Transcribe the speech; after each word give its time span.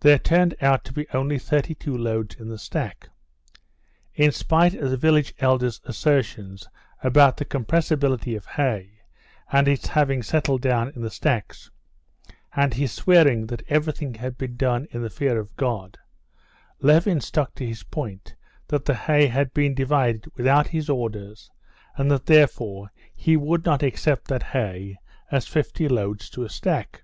There 0.00 0.18
turned 0.18 0.54
out 0.62 0.82
to 0.86 0.94
be 0.94 1.06
only 1.10 1.38
thirty 1.38 1.74
two 1.74 1.94
loads 1.94 2.36
in 2.36 2.48
the 2.48 2.56
stack. 2.56 3.10
In 4.14 4.32
spite 4.32 4.72
of 4.72 4.88
the 4.90 4.96
village 4.96 5.34
elder's 5.40 5.78
assertions 5.84 6.66
about 7.02 7.36
the 7.36 7.44
compressibility 7.44 8.34
of 8.34 8.46
hay, 8.46 9.02
and 9.52 9.68
its 9.68 9.88
having 9.88 10.22
settled 10.22 10.62
down 10.62 10.88
in 10.96 11.02
the 11.02 11.10
stacks, 11.10 11.70
and 12.56 12.72
his 12.72 12.92
swearing 12.92 13.48
that 13.48 13.62
everything 13.68 14.14
had 14.14 14.38
been 14.38 14.56
done 14.56 14.88
in 14.90 15.02
the 15.02 15.10
fear 15.10 15.38
of 15.38 15.54
God, 15.56 15.98
Levin 16.80 17.20
stuck 17.20 17.54
to 17.56 17.66
his 17.66 17.82
point 17.82 18.34
that 18.68 18.86
the 18.86 18.94
hay 18.94 19.26
had 19.26 19.52
been 19.52 19.74
divided 19.74 20.32
without 20.34 20.68
his 20.68 20.88
orders, 20.88 21.50
and 21.96 22.10
that, 22.10 22.24
therefore, 22.24 22.90
he 23.14 23.36
would 23.36 23.66
not 23.66 23.82
accept 23.82 24.28
that 24.28 24.42
hay 24.54 24.96
as 25.30 25.46
fifty 25.46 25.88
loads 25.88 26.30
to 26.30 26.42
a 26.42 26.48
stack. 26.48 27.02